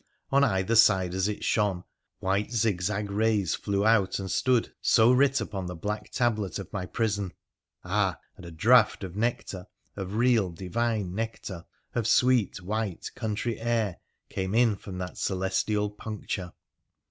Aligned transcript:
On 0.31 0.43
either 0.43 0.73
side 0.75 1.13
as 1.13 1.27
it 1.27 1.43
shone, 1.43 1.83
white 2.17 2.51
zigzag 2.51 3.11
rays 3.11 3.53
flew 3.53 3.85
out 3.85 4.17
and 4.17 4.31
stood 4.31 4.73
so 4.81 5.11
writ 5.11 5.39
upon 5.39 5.67
the 5.67 5.75
black 5.75 6.09
tablet 6.09 6.57
of 6.57 6.73
my 6.73 6.87
prison. 6.87 7.33
Ah! 7.83 8.17
and 8.35 8.43
a 8.43 8.49
draught 8.49 9.03
of 9.03 9.15
nectar, 9.15 9.67
of 9.95 10.15
real, 10.15 10.49
divine 10.49 11.13
nectar, 11.13 11.65
of 11.93 12.07
sweet 12.07 12.59
white 12.63 13.11
country 13.13 13.59
air, 13.61 13.97
came 14.27 14.55
in 14.55 14.75
from 14.75 14.97
that 14.97 15.19
celestial 15.19 15.91
puncture 15.91 16.51